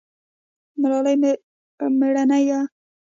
[0.79, 1.15] ملالۍ
[1.99, 2.59] میړنۍ وه